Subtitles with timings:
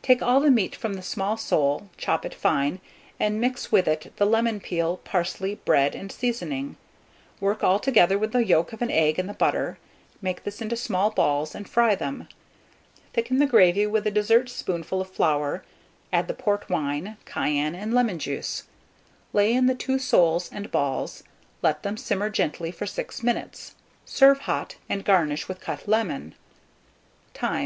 [0.00, 2.80] Take all the meat from the small sole, chop it fine,
[3.20, 6.78] and mix with it the lemon peel, parsley, bread, and seasoning;
[7.40, 9.76] work altogether, with the yolk of an egg and the butter;
[10.22, 12.26] make this into small balls, and fry them.
[13.12, 15.62] Thicken the gravy with a dessert spoonful of flour,
[16.10, 18.62] add the port wine, cayenne, and lemon juice;
[19.34, 21.22] lay in the 2 soles and balls;
[21.60, 23.74] let them simmer gently for 6 minutes;
[24.06, 26.34] serve hot, and garnish with cut lemon.
[27.34, 27.54] Time.